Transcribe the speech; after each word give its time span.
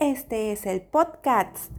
Este 0.00 0.50
es 0.50 0.64
el 0.64 0.80
podcast 0.80 1.70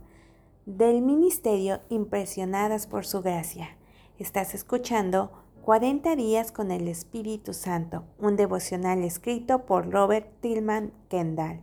del 0.68 1.02
Ministerio 1.02 1.80
Impresionadas 1.90 2.86
por 2.86 3.04
Su 3.04 3.24
Gracia. 3.24 3.76
Estás 4.20 4.54
escuchando 4.54 5.32
40 5.64 6.16
días 6.16 6.52
con 6.52 6.70
el 6.70 6.88
Espíritu 6.88 7.56
Santo, 7.56 8.04
un 8.20 8.36
devocional 8.36 9.04
escrito 9.04 9.66
por 9.66 9.90
Robert 9.90 10.40
Tillman 10.40 10.94
Kendall. 11.10 11.62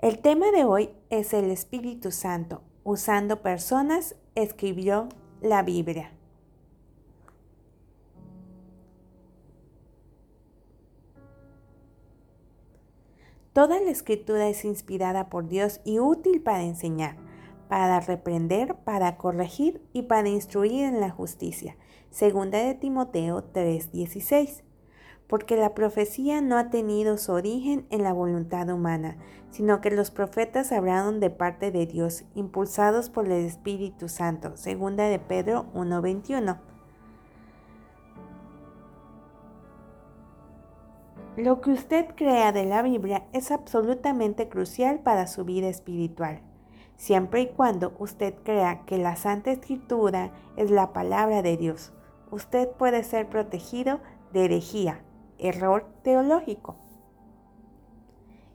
El 0.00 0.18
tema 0.18 0.50
de 0.50 0.66
hoy 0.66 0.90
es 1.08 1.32
el 1.32 1.50
Espíritu 1.50 2.10
Santo. 2.10 2.60
Usando 2.84 3.40
personas, 3.40 4.14
escribió 4.34 5.08
la 5.40 5.62
Biblia. 5.62 6.12
Toda 13.60 13.78
la 13.78 13.90
escritura 13.90 14.48
es 14.48 14.64
inspirada 14.64 15.28
por 15.28 15.46
Dios 15.46 15.82
y 15.84 15.98
útil 15.98 16.40
para 16.40 16.62
enseñar, 16.62 17.16
para 17.68 18.00
reprender, 18.00 18.74
para 18.74 19.18
corregir 19.18 19.82
y 19.92 20.04
para 20.04 20.30
instruir 20.30 20.84
en 20.84 20.98
la 20.98 21.10
justicia. 21.10 21.76
Segunda 22.08 22.56
de 22.56 22.72
Timoteo 22.72 23.44
3:16. 23.52 24.62
Porque 25.26 25.58
la 25.58 25.74
profecía 25.74 26.40
no 26.40 26.56
ha 26.56 26.70
tenido 26.70 27.18
su 27.18 27.32
origen 27.32 27.86
en 27.90 28.02
la 28.02 28.14
voluntad 28.14 28.66
humana, 28.70 29.18
sino 29.50 29.82
que 29.82 29.90
los 29.90 30.10
profetas 30.10 30.72
hablaron 30.72 31.20
de 31.20 31.28
parte 31.28 31.70
de 31.70 31.84
Dios, 31.84 32.24
impulsados 32.34 33.10
por 33.10 33.26
el 33.26 33.44
Espíritu 33.44 34.08
Santo. 34.08 34.56
Segunda 34.56 35.04
de 35.04 35.18
Pedro 35.18 35.66
1:21. 35.74 36.69
Lo 41.40 41.62
que 41.62 41.70
usted 41.70 42.04
crea 42.16 42.52
de 42.52 42.66
la 42.66 42.82
Biblia 42.82 43.24
es 43.32 43.50
absolutamente 43.50 44.50
crucial 44.50 44.98
para 44.98 45.26
su 45.26 45.46
vida 45.46 45.68
espiritual, 45.68 46.42
siempre 46.96 47.40
y 47.40 47.46
cuando 47.46 47.94
usted 47.98 48.34
crea 48.44 48.84
que 48.84 48.98
la 48.98 49.16
Santa 49.16 49.50
Escritura 49.50 50.32
es 50.58 50.70
la 50.70 50.92
palabra 50.92 51.40
de 51.40 51.56
Dios. 51.56 51.94
Usted 52.30 52.68
puede 52.68 53.04
ser 53.04 53.26
protegido 53.30 54.00
de 54.34 54.44
herejía, 54.44 55.00
error 55.38 55.86
teológico. 56.02 56.76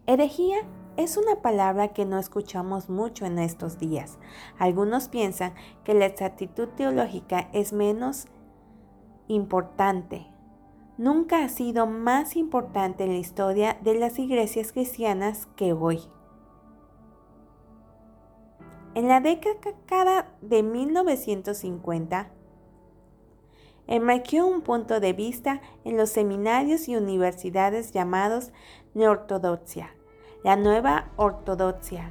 Herejía 0.06 0.58
es 0.96 1.18
una 1.18 1.42
palabra 1.42 1.88
que 1.88 2.06
no 2.06 2.20
escuchamos 2.20 2.88
mucho 2.88 3.26
en 3.26 3.40
estos 3.40 3.80
días. 3.80 4.20
Algunos 4.60 5.08
piensan 5.08 5.56
que 5.84 5.96
la 5.96 6.06
exactitud 6.06 6.68
teológica 6.78 7.50
es 7.52 7.74
menos 7.74 8.28
importante 9.28 10.35
nunca 10.98 11.44
ha 11.44 11.50
sido 11.50 11.88
más 11.88 12.36
importante 12.36 13.04
en 13.04 13.14
la 13.14 13.20
historia 13.20 13.78
de 13.82 13.96
las 13.96 14.18
iglesias 14.20 14.72
cristianas 14.72 15.48
que 15.56 15.74
hoy. 15.74 16.02
En 18.94 19.10
la 19.10 19.20
década 19.20 20.32
de 20.42 20.64
1950, 20.64 22.32
emergió 23.88 24.48
un 24.48 24.62
punto 24.62 25.00
de 25.00 25.14
vista 25.14 25.62
en 25.84 25.98
los 25.98 26.10
seminarios 26.10 26.88
y 26.88 26.96
universidades 26.96 27.92
llamados 27.92 28.52
neortodoxia, 28.94 29.94
la 30.44 30.56
nueva 30.56 31.10
ortodoxia. 31.18 32.10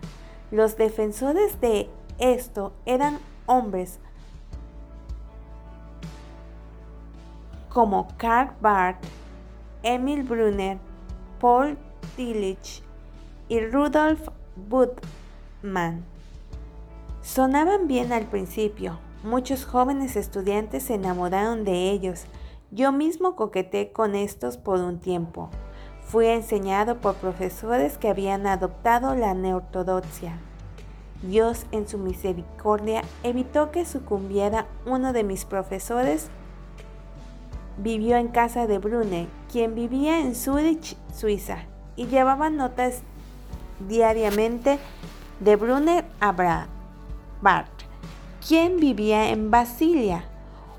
Los 0.50 0.76
defensores 0.76 1.60
de 1.60 1.88
esto 2.19 2.74
eran 2.84 3.19
hombres 3.46 3.98
como 7.75 8.06
Karl 8.19 8.53
Barth, 8.61 9.05
Emil 9.83 10.22
Brunner, 10.22 10.78
Paul 11.41 11.77
Tillich 12.16 12.84
y 13.48 13.61
Rudolf 13.61 14.28
Budmann. 14.55 16.04
Sonaban 17.21 17.88
bien 17.88 18.12
al 18.12 18.26
principio. 18.26 19.00
Muchos 19.25 19.65
jóvenes 19.65 20.15
estudiantes 20.15 20.84
se 20.84 20.94
enamoraron 20.94 21.65
de 21.65 21.91
ellos. 21.91 22.26
Yo 22.71 22.93
mismo 22.93 23.34
coqueté 23.34 23.91
con 23.91 24.15
estos 24.15 24.56
por 24.56 24.78
un 24.78 25.00
tiempo. 25.00 25.50
Fui 26.03 26.27
enseñado 26.27 27.00
por 27.00 27.16
profesores 27.16 27.98
que 27.98 28.09
habían 28.09 28.47
adoptado 28.47 29.16
la 29.16 29.34
neortodoxia. 29.34 30.38
Dios 31.22 31.66
en 31.72 31.88
su 31.88 31.98
misericordia 31.98 33.03
evitó 33.25 33.72
que 33.72 33.84
sucumbiera 33.84 34.69
uno 34.87 35.12
de 35.12 35.25
mis 35.25 35.44
profesores 35.44 36.31
vivió 37.78 38.16
en 38.16 38.28
casa 38.28 38.66
de 38.66 38.78
Brune, 38.78 39.28
quien 39.50 39.74
vivía 39.74 40.20
en 40.20 40.34
Zurich, 40.34 40.96
Suiza, 41.12 41.58
y 41.96 42.06
llevaba 42.06 42.50
notas 42.50 43.02
diariamente 43.88 44.78
de 45.40 45.56
Brune 45.56 46.04
a 46.20 46.66
Bart, 47.40 47.70
quien 48.46 48.78
vivía 48.78 49.30
en 49.30 49.50
Basilia. 49.50 50.24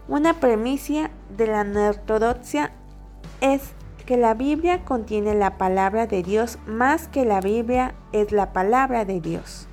Una 0.08 0.36
premisa 0.36 1.10
de 1.36 1.48
la 1.48 1.90
ortodoxia 1.90 2.72
es 3.42 3.74
que 4.06 4.18
la 4.18 4.36
Biblia 4.36 4.86
contiene 4.86 5.34
la 5.34 5.58
palabra 5.58 6.06
de 6.06 6.22
Dios 6.22 6.60
más 6.68 7.08
que 7.08 7.26
la 7.26 7.42
Biblia 7.42 7.96
es 8.12 8.32
la 8.32 8.54
palabra 8.54 9.04
de 9.04 9.20
Dios. 9.20 9.68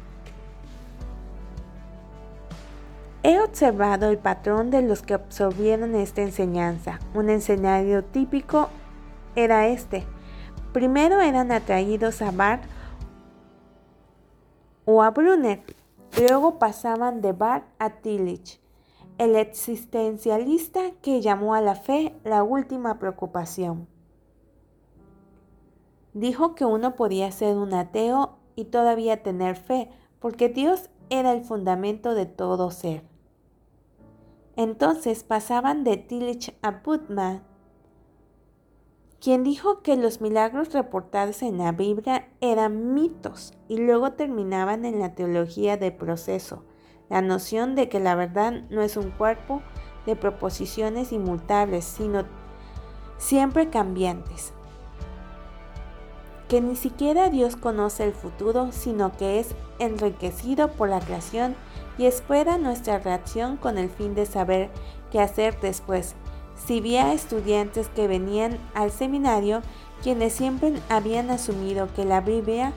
He 3.25 3.39
observado 3.39 4.09
el 4.11 4.19
patrón 4.19 4.71
de 4.71 4.83
los 4.83 5.03
que 5.03 5.15
absorbieron 5.15 5.95
esta 5.95 6.23
enseñanza. 6.23 6.99
Un 7.15 7.31
escenario 7.31 8.03
típico 8.03 8.69
era 9.37 9.69
este. 9.69 10.05
Primero 10.73 11.21
eran 11.21 11.53
atraídos 11.53 12.21
a 12.21 12.33
Bart 12.33 12.65
o 14.85 15.05
a 15.05 15.11
Brunner, 15.11 15.63
luego 16.19 16.59
pasaban 16.59 17.21
de 17.21 17.33
Bart 17.33 17.65
a 17.79 17.91
Tillich, 17.91 18.61
el 19.19 19.37
existencialista 19.37 20.81
que 21.01 21.21
llamó 21.21 21.55
a 21.55 21.61
la 21.61 21.77
fe 21.77 22.17
la 22.25 22.43
última 22.43 22.99
preocupación. 22.99 23.87
Dijo 26.13 26.57
que 26.57 26.65
uno 26.65 26.97
podía 26.97 27.31
ser 27.31 27.57
un 27.57 27.73
ateo 27.73 28.39
y 28.57 28.65
todavía 28.65 29.23
tener 29.23 29.55
fe, 29.55 29.91
porque 30.19 30.49
Dios 30.49 30.91
era 31.09 31.33
el 31.33 31.45
fundamento 31.45 32.15
de 32.17 32.27
todo 32.27 32.73
ser. 32.73 33.12
Entonces 34.57 35.25
pasaban 35.25 35.83
de 35.83 35.97
Tillich 35.97 36.55
a 36.61 36.83
Putman, 36.83 37.43
quien 39.19 39.45
dijo 39.45 39.83
que 39.83 39.97
los 39.97 40.21
milagros 40.21 40.73
reportados 40.73 41.43
en 41.43 41.57
la 41.57 41.73
Biblia 41.73 42.29
eran 42.41 42.93
mitos 42.93 43.55
y 43.69 43.79
luego 43.79 44.13
terminaban 44.13 44.85
en 44.85 44.99
la 44.99 45.15
teología 45.15 45.77
del 45.77 45.95
proceso, 45.95 46.65
la 47.09 47.23
noción 47.23 47.77
de 47.77 47.89
que 47.89 48.01
la 48.01 48.15
verdad 48.15 48.65
no 48.69 48.83
es 48.83 48.97
un 48.97 49.11
cuerpo 49.13 49.63
de 50.07 50.17
proposiciones 50.17 51.13
inmutables, 51.13 51.85
sino 51.85 52.25
siempre 53.17 53.71
cambiantes, 53.71 54.53
que 56.49 56.61
ni 56.61 56.77
siquiera 56.77 57.31
Dios 57.31 57.57
conoce 57.57 58.05
el 58.05 58.13
futuro, 58.13 58.73
sino 58.73 59.17
que 59.17 59.39
es 59.39 59.55
enriquecido 59.79 60.73
por 60.73 60.89
la 60.89 61.01
creación 61.01 61.55
y 61.99 62.07
espera 62.07 62.59
nuestra 62.59 62.99
reacción 62.99 63.57
con 63.57 63.79
el 63.79 63.91
fin 63.91 64.15
de 64.15 64.27
saber 64.27 64.71
qué 65.11 65.21
hacer 65.21 65.59
después. 65.61 66.15
Si 66.57 66.79
había 66.79 67.13
estudiantes 67.13 67.89
que 67.89 68.07
venían 68.07 68.59
al 68.75 68.91
seminario 68.91 69.63
quienes 70.03 70.33
siempre 70.33 70.75
habían 70.89 71.31
asumido 71.31 71.89
que 71.95 72.05
la 72.05 72.21
Biblia 72.21 72.73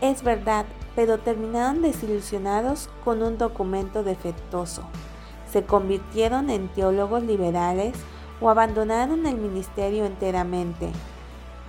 es 0.00 0.22
verdad, 0.22 0.66
pero 0.96 1.18
terminaron 1.18 1.82
desilusionados 1.82 2.88
con 3.04 3.22
un 3.22 3.38
documento 3.38 4.02
defectuoso. 4.02 4.82
Se 5.50 5.64
convirtieron 5.64 6.50
en 6.50 6.68
teólogos 6.68 7.22
liberales 7.22 7.94
o 8.40 8.50
abandonaron 8.50 9.26
el 9.26 9.36
ministerio 9.36 10.04
enteramente. 10.04 10.90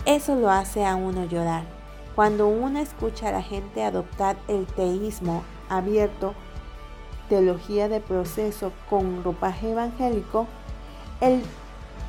Eso 0.05 0.35
lo 0.35 0.49
hace 0.49 0.85
a 0.85 0.95
uno 0.95 1.25
llorar. 1.25 1.63
Cuando 2.15 2.47
uno 2.47 2.79
escucha 2.79 3.29
a 3.29 3.31
la 3.31 3.41
gente 3.41 3.83
adoptar 3.83 4.37
el 4.47 4.65
teísmo 4.65 5.43
abierto 5.69 6.33
teología 7.31 7.87
de 7.87 8.01
proceso 8.01 8.73
con 8.89 9.23
ropaje 9.23 9.71
evangélico, 9.71 10.47
el 11.21 11.41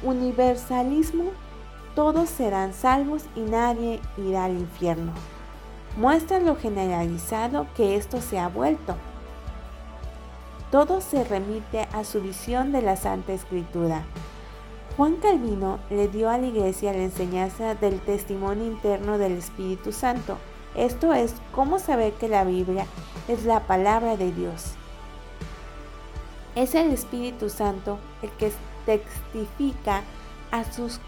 universalismo, 0.03 1.27
todos 1.95 2.29
serán 2.29 2.75
salvos 2.75 3.23
y 3.37 3.43
nadie 3.43 4.01
irá 4.17 4.47
al 4.47 4.59
infierno. 4.59 5.13
Muestra 5.97 6.41
lo 6.41 6.57
generalizado 6.57 7.69
que 7.77 7.95
esto 7.95 8.21
se 8.21 8.41
ha 8.41 8.49
vuelto. 8.49 8.97
Todo 10.73 11.01
se 11.01 11.23
remite 11.23 11.87
a 11.93 12.03
su 12.03 12.21
visión 12.21 12.73
de 12.73 12.83
la 12.83 12.97
Santa 12.97 13.33
Escritura. 13.33 14.03
Juan 14.97 15.19
Calvino 15.23 15.79
le 15.89 16.09
dio 16.09 16.31
a 16.31 16.39
la 16.39 16.49
iglesia 16.49 16.93
la 16.93 17.05
enseñanza 17.05 17.77
del 17.77 18.01
testimonio 18.01 18.65
interno 18.65 19.19
del 19.19 19.39
Espíritu 19.39 19.93
Santo. 19.93 20.37
Esto 20.75 21.15
es 21.15 21.35
cómo 21.55 21.79
saber 21.79 22.13
que 22.15 22.27
la 22.27 22.43
Biblia 22.43 22.87
es 23.29 23.45
la 23.45 23.61
palabra 23.69 24.17
de 24.17 24.33
Dios. 24.33 24.75
Es 26.55 26.75
el 26.75 26.93
Espíritu 26.93 27.49
Santo 27.49 27.99
el 28.23 28.31
que 28.33 28.53
testifica 28.85 30.03
a 30.51 30.65
sus 30.71 31.01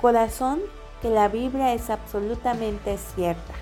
corazón 0.00 0.60
que 1.02 1.10
la 1.10 1.28
Biblia 1.28 1.74
es 1.74 1.90
absolutamente 1.90 2.96
cierta. 2.98 3.54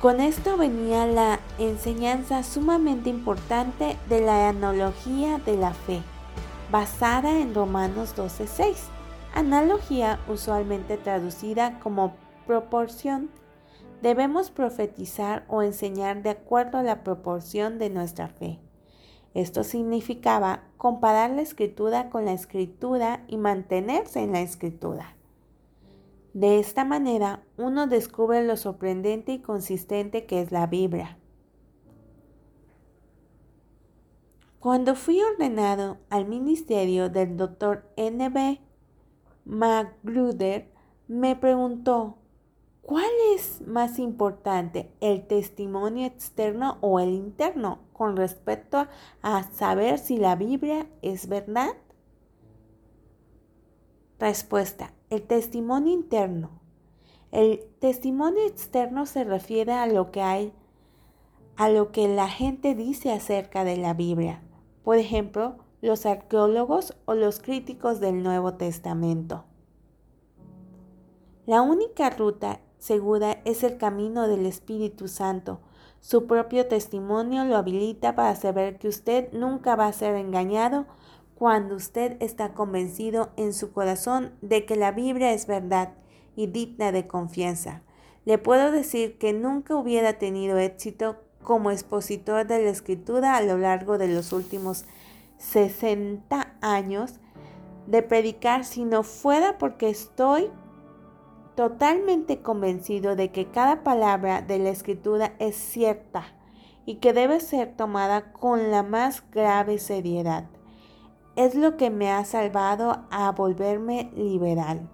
Con 0.00 0.20
esto 0.20 0.56
venía 0.56 1.06
la 1.06 1.40
enseñanza 1.58 2.42
sumamente 2.42 3.10
importante 3.10 3.96
de 4.08 4.20
la 4.20 4.48
analogía 4.48 5.38
de 5.38 5.56
la 5.56 5.72
fe, 5.72 6.02
basada 6.70 7.40
en 7.40 7.54
Romanos 7.54 8.14
12:6, 8.16 8.76
analogía 9.34 10.20
usualmente 10.28 10.98
traducida 10.98 11.80
como 11.80 12.14
proporción. 12.46 13.30
Debemos 14.02 14.50
profetizar 14.50 15.44
o 15.48 15.62
enseñar 15.62 16.22
de 16.22 16.30
acuerdo 16.30 16.78
a 16.78 16.82
la 16.82 17.02
proporción 17.02 17.78
de 17.78 17.90
nuestra 17.90 18.28
fe. 18.28 18.58
Esto 19.38 19.62
significaba 19.62 20.64
comparar 20.78 21.30
la 21.30 21.42
escritura 21.42 22.10
con 22.10 22.24
la 22.24 22.32
escritura 22.32 23.22
y 23.28 23.36
mantenerse 23.36 24.18
en 24.18 24.32
la 24.32 24.40
escritura. 24.40 25.14
De 26.34 26.58
esta 26.58 26.84
manera, 26.84 27.44
uno 27.56 27.86
descubre 27.86 28.44
lo 28.44 28.56
sorprendente 28.56 29.30
y 29.30 29.38
consistente 29.38 30.26
que 30.26 30.40
es 30.40 30.50
la 30.50 30.66
Biblia. 30.66 31.18
Cuando 34.58 34.96
fui 34.96 35.22
ordenado 35.22 35.98
al 36.10 36.26
ministerio 36.26 37.08
del 37.08 37.36
Dr. 37.36 37.88
N.B. 37.94 38.60
Magruder, 39.44 40.68
me 41.06 41.36
preguntó, 41.36 42.18
¿cuál 42.82 43.12
es 43.36 43.60
más 43.64 44.00
importante, 44.00 44.90
el 45.00 45.28
testimonio 45.28 46.06
externo 46.06 46.78
o 46.80 46.98
el 46.98 47.10
interno 47.10 47.86
con 47.98 48.16
respecto 48.16 48.86
a 49.22 49.42
saber 49.52 49.98
si 49.98 50.18
la 50.18 50.36
Biblia 50.36 50.86
es 51.02 51.28
verdad? 51.28 51.74
Respuesta. 54.20 54.92
El 55.10 55.22
testimonio 55.22 55.92
interno. 55.92 56.60
El 57.32 57.60
testimonio 57.80 58.46
externo 58.46 59.04
se 59.04 59.24
refiere 59.24 59.72
a 59.72 59.88
lo 59.88 60.12
que 60.12 60.22
hay, 60.22 60.52
a 61.56 61.68
lo 61.68 61.90
que 61.90 62.06
la 62.06 62.28
gente 62.28 62.76
dice 62.76 63.10
acerca 63.10 63.64
de 63.64 63.76
la 63.76 63.94
Biblia. 63.94 64.42
Por 64.84 64.96
ejemplo, 64.96 65.56
los 65.82 66.06
arqueólogos 66.06 66.96
o 67.04 67.14
los 67.14 67.40
críticos 67.40 67.98
del 67.98 68.22
Nuevo 68.22 68.54
Testamento. 68.54 69.44
La 71.46 71.62
única 71.62 72.10
ruta 72.10 72.60
segura 72.78 73.40
es 73.44 73.64
el 73.64 73.76
camino 73.76 74.28
del 74.28 74.46
Espíritu 74.46 75.08
Santo. 75.08 75.60
Su 76.00 76.26
propio 76.26 76.66
testimonio 76.66 77.44
lo 77.44 77.56
habilita 77.56 78.14
para 78.14 78.34
saber 78.36 78.78
que 78.78 78.88
usted 78.88 79.32
nunca 79.32 79.76
va 79.76 79.86
a 79.86 79.92
ser 79.92 80.14
engañado 80.14 80.86
cuando 81.34 81.76
usted 81.76 82.16
está 82.20 82.52
convencido 82.54 83.30
en 83.36 83.52
su 83.52 83.72
corazón 83.72 84.32
de 84.40 84.64
que 84.64 84.76
la 84.76 84.92
Biblia 84.92 85.32
es 85.32 85.46
verdad 85.46 85.94
y 86.34 86.46
digna 86.46 86.92
de 86.92 87.06
confianza. 87.06 87.82
Le 88.24 88.38
puedo 88.38 88.70
decir 88.72 89.18
que 89.18 89.32
nunca 89.32 89.76
hubiera 89.76 90.14
tenido 90.14 90.58
éxito 90.58 91.16
como 91.42 91.70
expositor 91.70 92.46
de 92.46 92.62
la 92.62 92.70
escritura 92.70 93.36
a 93.36 93.42
lo 93.42 93.56
largo 93.56 93.98
de 93.98 94.08
los 94.08 94.32
últimos 94.32 94.84
60 95.38 96.56
años 96.60 97.20
de 97.86 98.02
predicar 98.02 98.64
si 98.64 98.84
no 98.84 99.02
fuera 99.02 99.56
porque 99.58 99.88
estoy 99.88 100.50
totalmente 101.58 102.40
convencido 102.40 103.16
de 103.16 103.32
que 103.32 103.50
cada 103.50 103.82
palabra 103.82 104.42
de 104.42 104.60
la 104.60 104.68
escritura 104.68 105.34
es 105.40 105.56
cierta 105.56 106.22
y 106.86 106.98
que 106.98 107.12
debe 107.12 107.40
ser 107.40 107.74
tomada 107.74 108.32
con 108.32 108.70
la 108.70 108.84
más 108.84 109.28
grave 109.32 109.78
seriedad 109.78 110.44
es 111.34 111.56
lo 111.56 111.76
que 111.76 111.90
me 111.90 112.12
ha 112.12 112.24
salvado 112.24 113.06
a 113.10 113.32
volverme 113.32 114.12
liberal. 114.14 114.88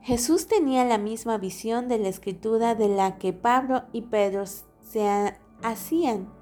Jesús 0.00 0.46
tenía 0.46 0.82
la 0.86 0.96
misma 0.96 1.36
visión 1.36 1.86
de 1.86 1.98
la 1.98 2.08
escritura 2.08 2.74
de 2.74 2.88
la 2.88 3.18
que 3.18 3.34
Pablo 3.34 3.82
y 3.92 4.00
Pedro 4.02 4.44
se 4.46 5.36
hacían, 5.62 6.32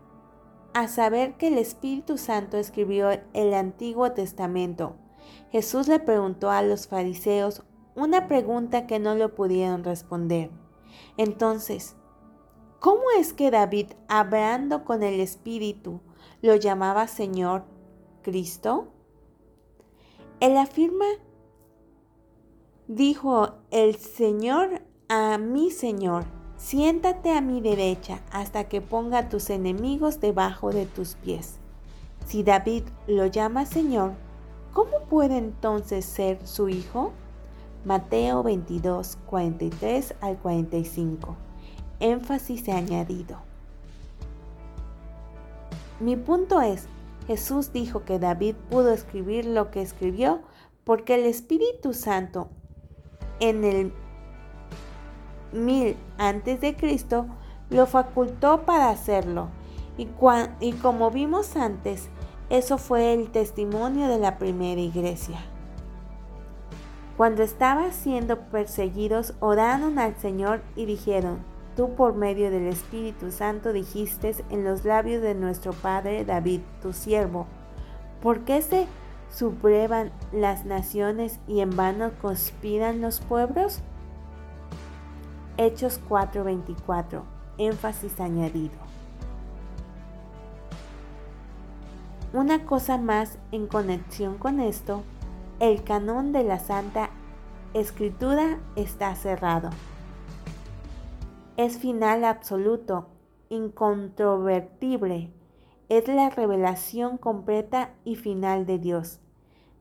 a 0.73 0.87
saber 0.87 1.35
que 1.35 1.49
el 1.49 1.59
Espíritu 1.59 2.17
Santo 2.17 2.59
escribió 2.59 3.11
el 3.33 3.55
Antiguo 3.55 4.13
Testamento. 4.13 5.08
Jesús 5.51 5.89
le 5.89 5.99
preguntó 5.99 6.51
a 6.51 6.63
los 6.63 6.89
fariseos 6.89 7.63
una 7.95 8.29
pregunta 8.29 8.87
que 8.87 8.99
no 8.99 9.15
lo 9.15 9.35
pudieron 9.35 9.83
responder. 9.83 10.51
Entonces, 11.17 11.97
¿cómo 12.79 13.03
es 13.19 13.33
que 13.33 13.51
David, 13.51 13.93
hablando 14.09 14.85
con 14.85 15.03
el 15.03 15.21
Espíritu, 15.21 16.01
lo 16.43 16.55
llamaba 16.55 17.09
Señor 17.09 17.65
Cristo? 18.23 18.89
Él 20.41 20.57
afirma, 20.57 21.07
dijo 22.87 23.55
el 23.71 23.97
Señor 23.97 24.83
a 25.09 25.39
mi 25.39 25.71
Señor, 25.71 26.25
siéntate 26.57 27.33
a 27.33 27.41
mi 27.41 27.61
derecha 27.61 28.21
hasta 28.31 28.69
que 28.69 28.81
ponga 28.81 29.19
a 29.19 29.29
tus 29.29 29.51
enemigos 29.51 30.21
debajo 30.21 30.71
de 30.71 30.87
tus 30.87 31.15
pies. 31.17 31.59
Si 32.27 32.43
David 32.43 32.85
lo 33.07 33.27
llama 33.27 33.67
Señor, 33.67 34.13
¿cómo 34.79 35.01
puede 35.11 35.39
entonces 35.39 36.05
ser 36.05 36.47
su 36.47 36.69
hijo? 36.69 37.11
Mateo 37.85 38.45
22, 38.45 39.19
43 39.27 40.15
al 40.21 40.39
45. 40.39 41.35
Énfasis 41.99 42.69
añadido. 42.69 43.39
Mi 45.99 46.15
punto 46.15 46.61
es, 46.61 46.87
Jesús 47.27 47.73
dijo 47.73 48.05
que 48.05 48.21
David 48.21 48.55
pudo 48.71 48.93
escribir 48.93 49.47
lo 49.47 49.73
que 49.73 49.83
escribió 49.83 50.43
porque 50.85 51.17
el 51.17 51.27
Espíritu 51.27 51.93
Santo 51.93 52.49
en 53.41 53.65
el 53.65 53.93
mil 55.51 55.97
antes 56.19 56.61
de 56.61 56.77
Cristo 56.77 57.27
lo 57.69 57.87
facultó 57.87 58.63
para 58.65 58.91
hacerlo. 58.91 59.49
Y 59.97 60.73
como 60.75 61.11
vimos 61.11 61.57
antes, 61.57 62.11
eso 62.51 62.79
fue 62.79 63.13
el 63.13 63.31
testimonio 63.31 64.09
de 64.09 64.19
la 64.19 64.39
primera 64.39 64.81
iglesia. 64.81 65.39
Cuando 67.19 67.43
estaban 67.43 67.93
siendo 67.93 68.39
perseguidos, 68.39 69.35
oraron 69.41 69.99
al 69.99 70.17
Señor 70.17 70.63
y 70.77 70.87
dijeron, 70.87 71.41
tú 71.77 71.95
por 71.95 72.15
medio 72.15 72.51
del 72.51 72.69
Espíritu 72.69 73.33
Santo 73.33 73.73
dijiste 73.73 74.35
en 74.51 74.65
los 74.65 74.85
labios 74.85 75.21
de 75.21 75.35
nuestro 75.35 75.73
Padre 75.73 76.25
David, 76.25 76.61
tu 76.81 76.93
siervo, 76.93 77.47
¿por 78.23 78.41
qué 78.41 78.63
se 78.63 78.87
sublevan 79.31 80.13
las 80.33 80.65
naciones 80.65 81.41
y 81.47 81.61
en 81.61 81.77
vano 81.77 82.13
conspiran 82.23 83.01
los 83.01 83.21
pueblos? 83.21 83.81
Hechos 85.57 86.01
4:24, 86.09 87.23
énfasis 87.59 88.21
añadido. 88.21 88.79
Una 92.33 92.67
cosa 92.67 92.99
más 92.99 93.39
en 93.53 93.67
conexión 93.67 94.39
con 94.39 94.61
esto, 94.61 95.03
el 95.61 95.83
canon 95.83 96.33
de 96.33 96.45
la 96.45 96.59
Santa 96.59 97.11
Escritura 97.75 98.59
está 98.77 99.15
cerrado 99.15 99.71
es 101.59 101.77
final 101.77 102.25
absoluto, 102.25 103.09
incontrovertible. 103.49 105.33
Es 105.89 106.07
la 106.07 106.31
revelación 106.31 107.19
completa 107.19 107.97
y 108.05 108.15
final 108.15 108.65
de 108.65 108.79
Dios. 108.79 109.19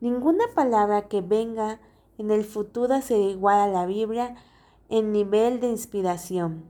Ninguna 0.01 0.45
palabra 0.55 1.07
que 1.07 1.21
venga 1.21 1.79
en 2.17 2.31
el 2.31 2.45
futuro 2.45 2.99
será 3.01 3.21
igual 3.21 3.59
a 3.59 3.67
la 3.67 3.85
Biblia 3.85 4.33
en 4.89 5.11
nivel 5.11 5.59
de 5.59 5.69
inspiración. 5.69 6.63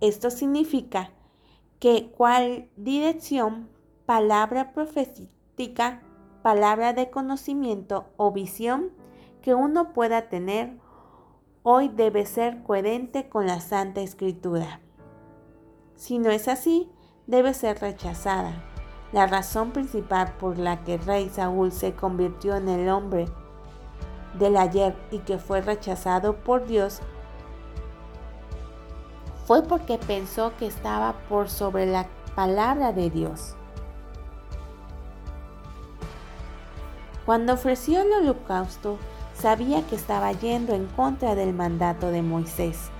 Esto 0.00 0.30
significa 0.30 1.10
que 1.78 2.10
cual 2.10 2.68
dirección, 2.76 3.68
palabra 4.06 4.72
profética, 4.72 6.02
palabra 6.42 6.92
de 6.92 7.10
conocimiento 7.10 8.06
o 8.16 8.32
visión 8.32 8.90
que 9.42 9.54
uno 9.54 9.92
pueda 9.92 10.28
tener 10.28 10.76
hoy 11.62 11.88
debe 11.88 12.26
ser 12.26 12.62
coherente 12.62 13.28
con 13.28 13.46
la 13.46 13.60
Santa 13.60 14.00
Escritura. 14.00 14.80
Si 15.94 16.18
no 16.18 16.30
es 16.30 16.48
así, 16.48 16.90
debe 17.26 17.54
ser 17.54 17.80
rechazada. 17.80 18.64
La 19.12 19.26
razón 19.26 19.72
principal 19.72 20.34
por 20.38 20.58
la 20.58 20.84
que 20.84 20.98
rey 20.98 21.28
Saúl 21.28 21.72
se 21.72 21.94
convirtió 21.94 22.56
en 22.56 22.68
el 22.68 22.88
hombre 22.88 23.26
del 24.38 24.56
ayer 24.56 24.96
y 25.10 25.18
que 25.20 25.38
fue 25.38 25.60
rechazado 25.60 26.36
por 26.44 26.66
Dios 26.66 27.00
fue 29.48 29.62
porque 29.62 29.96
pensó 29.96 30.52
que 30.58 30.66
estaba 30.66 31.14
por 31.30 31.48
sobre 31.48 31.86
la 31.86 32.06
palabra 32.34 32.92
de 32.92 33.08
Dios. 33.08 33.54
Cuando 37.24 37.54
ofreció 37.54 38.02
el 38.02 38.12
holocausto, 38.12 38.98
sabía 39.32 39.86
que 39.86 39.96
estaba 39.96 40.32
yendo 40.32 40.74
en 40.74 40.84
contra 40.88 41.34
del 41.34 41.54
mandato 41.54 42.10
de 42.10 42.20
Moisés, 42.20 42.90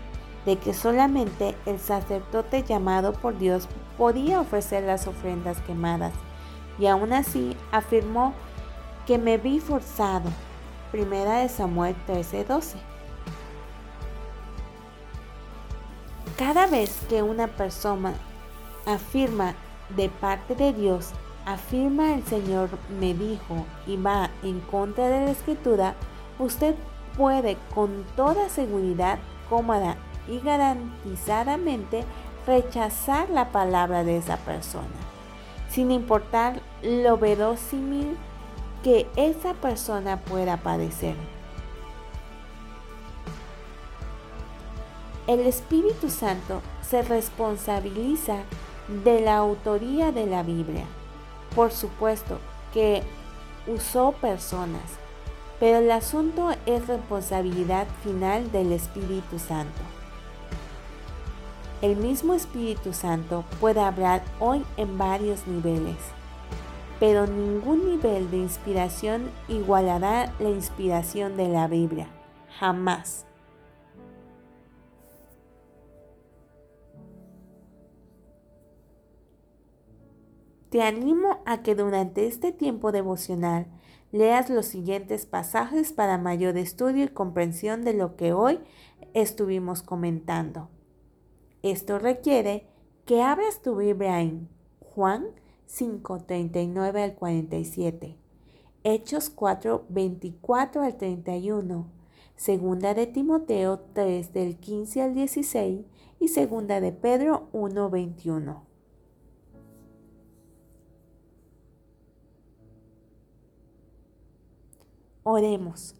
de 0.46 0.56
que 0.56 0.72
solamente 0.72 1.54
el 1.66 1.78
sacerdote 1.78 2.62
llamado 2.62 3.12
por 3.12 3.36
Dios 3.36 3.68
podía 3.98 4.40
ofrecer 4.40 4.84
las 4.84 5.06
ofrendas 5.06 5.60
quemadas, 5.66 6.14
y 6.78 6.86
aún 6.86 7.12
así 7.12 7.58
afirmó 7.72 8.32
que 9.06 9.18
me 9.18 9.36
vi 9.36 9.60
forzado. 9.60 10.30
Primera 10.92 11.40
de 11.40 11.50
Samuel 11.50 11.94
13:12. 12.06 12.87
Cada 16.38 16.68
vez 16.68 17.00
que 17.08 17.20
una 17.20 17.48
persona 17.48 18.14
afirma 18.86 19.56
de 19.96 20.08
parte 20.08 20.54
de 20.54 20.72
Dios, 20.72 21.10
afirma 21.44 22.14
el 22.14 22.22
Señor 22.26 22.68
me 23.00 23.12
dijo 23.12 23.66
y 23.88 23.96
va 23.96 24.30
en 24.44 24.60
contra 24.60 25.08
de 25.08 25.24
la 25.24 25.30
escritura, 25.32 25.96
usted 26.38 26.76
puede 27.16 27.56
con 27.74 28.04
toda 28.14 28.48
seguridad, 28.50 29.18
cómoda 29.50 29.96
y 30.28 30.38
garantizadamente 30.38 32.04
rechazar 32.46 33.28
la 33.30 33.50
palabra 33.50 34.04
de 34.04 34.18
esa 34.18 34.36
persona, 34.36 34.86
sin 35.68 35.90
importar 35.90 36.60
lo 36.82 37.18
verosímil 37.18 38.16
que 38.84 39.08
esa 39.16 39.54
persona 39.54 40.18
pueda 40.18 40.58
padecer. 40.58 41.16
El 45.28 45.40
Espíritu 45.40 46.08
Santo 46.08 46.62
se 46.80 47.02
responsabiliza 47.02 48.38
de 49.04 49.20
la 49.20 49.36
autoría 49.36 50.10
de 50.10 50.24
la 50.24 50.42
Biblia. 50.42 50.86
Por 51.54 51.70
supuesto 51.70 52.38
que 52.72 53.02
usó 53.66 54.12
personas, 54.12 54.96
pero 55.60 55.80
el 55.80 55.90
asunto 55.90 56.48
es 56.64 56.86
responsabilidad 56.86 57.86
final 58.02 58.50
del 58.52 58.72
Espíritu 58.72 59.38
Santo. 59.38 59.82
El 61.82 61.96
mismo 61.96 62.32
Espíritu 62.32 62.94
Santo 62.94 63.44
puede 63.60 63.80
hablar 63.80 64.22
hoy 64.40 64.64
en 64.78 64.96
varios 64.96 65.46
niveles, 65.46 65.98
pero 67.00 67.26
ningún 67.26 67.86
nivel 67.90 68.30
de 68.30 68.38
inspiración 68.38 69.30
igualará 69.46 70.32
la 70.38 70.48
inspiración 70.48 71.36
de 71.36 71.48
la 71.48 71.68
Biblia. 71.68 72.08
Jamás. 72.58 73.27
Te 80.70 80.82
animo 80.82 81.38
a 81.46 81.62
que 81.62 81.74
durante 81.74 82.26
este 82.26 82.52
tiempo 82.52 82.92
devocional 82.92 83.66
leas 84.12 84.50
los 84.50 84.66
siguientes 84.66 85.24
pasajes 85.24 85.92
para 85.92 86.18
mayor 86.18 86.58
estudio 86.58 87.04
y 87.04 87.08
comprensión 87.08 87.84
de 87.84 87.94
lo 87.94 88.16
que 88.16 88.34
hoy 88.34 88.60
estuvimos 89.14 89.82
comentando. 89.82 90.68
Esto 91.62 91.98
requiere 91.98 92.68
que 93.06 93.22
abras 93.22 93.62
tu 93.62 93.76
Biblia 93.76 94.20
en 94.20 94.48
Juan 94.80 95.26
5, 95.66 96.24
39 96.24 97.02
al 97.02 97.14
47, 97.14 98.18
Hechos 98.84 99.30
4, 99.30 99.86
24 99.88 100.82
al 100.82 100.96
31, 100.96 101.90
Segunda 102.36 102.94
de 102.94 103.06
Timoteo 103.06 103.80
3 103.94 104.32
del 104.32 104.56
15 104.58 105.02
al 105.02 105.14
16 105.14 105.86
y 106.20 106.28
Segunda 106.28 106.80
de 106.80 106.92
Pedro 106.92 107.48
1, 107.52 107.90
21. 107.90 108.67
Oremos. 115.30 115.94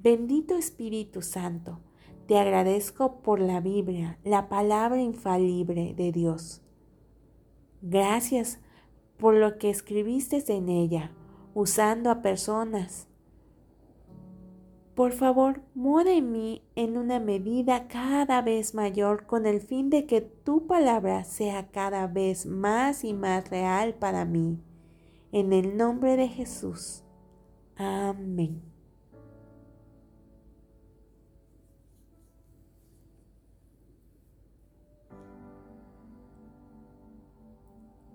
Bendito 0.00 0.56
Espíritu 0.56 1.22
Santo 1.22 1.78
te 2.26 2.36
agradezco 2.36 3.20
por 3.22 3.38
la 3.38 3.60
Biblia, 3.60 4.18
la 4.24 4.48
palabra 4.48 5.00
infalible 5.00 5.94
de 5.94 6.10
Dios. 6.10 6.62
Gracias 7.80 8.58
por 9.18 9.36
lo 9.36 9.56
que 9.58 9.70
escribiste 9.70 10.42
en 10.52 10.68
ella, 10.68 11.12
usando 11.54 12.10
a 12.10 12.22
personas. 12.22 13.06
Por 14.96 15.12
favor, 15.12 15.62
mora 15.76 16.10
en 16.12 16.32
mí 16.32 16.62
en 16.74 16.98
una 16.98 17.20
medida 17.20 17.86
cada 17.86 18.42
vez 18.42 18.74
mayor 18.74 19.26
con 19.26 19.46
el 19.46 19.60
fin 19.60 19.90
de 19.90 20.06
que 20.06 20.22
tu 20.22 20.66
palabra 20.66 21.22
sea 21.22 21.68
cada 21.70 22.08
vez 22.08 22.46
más 22.46 23.04
y 23.04 23.14
más 23.14 23.48
real 23.48 23.94
para 23.94 24.24
mí. 24.24 24.58
En 25.30 25.52
el 25.52 25.76
nombre 25.76 26.16
de 26.16 26.26
Jesús. 26.26 27.04
Amén. 27.76 28.71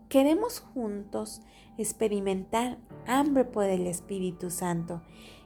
Queremos 0.09 0.59
juntos 0.59 1.41
experimentar 1.77 2.77
hambre 3.05 3.43
por 3.43 3.65
el 3.65 3.87
Espíritu 3.87 4.49
Santo 4.49 5.01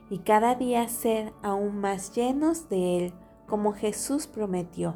y 0.09 0.19
cada 0.19 0.53
día 0.55 0.87
ser 0.87 1.33
aún 1.41 1.77
más 1.79 2.13
llenos 2.13 2.69
de 2.69 2.97
Él 2.97 3.13
como 3.47 3.73
Jesús 3.73 4.27
prometió. 4.27 4.95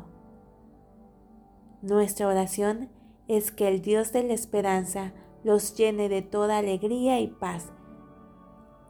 Nuestra 1.82 2.28
oración 2.28 2.90
es 3.28 3.52
que 3.52 3.68
el 3.68 3.82
Dios 3.82 4.14
de 4.14 4.24
la 4.24 4.34
esperanza 4.34 5.14
los 5.44 5.76
llene 5.76 6.10
de 6.10 6.22
toda 6.22 6.58
alegría 6.58 7.20
y 7.20 7.28
paz. 7.28 7.72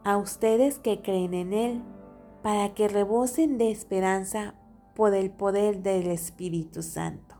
A 0.04 0.18
ustedes 0.18 0.78
que 0.78 1.00
creen 1.00 1.34
en 1.34 1.52
Él, 1.52 1.82
para 2.42 2.74
que 2.74 2.88
rebosen 2.88 3.56
de 3.56 3.70
esperanza 3.70 4.54
por 4.94 5.14
el 5.14 5.30
poder 5.30 5.82
del 5.82 6.06
Espíritu 6.08 6.82
Santo. 6.82 7.35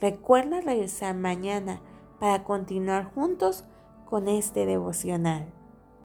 Recuerda 0.00 0.60
regresar 0.60 1.14
mañana 1.14 1.80
para 2.18 2.44
continuar 2.44 3.12
juntos 3.14 3.64
con 4.06 4.28
este 4.28 4.66
devocional. 4.66 5.52